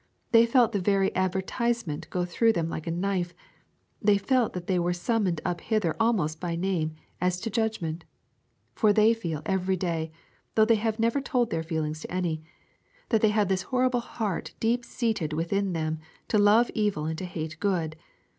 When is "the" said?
0.71-0.79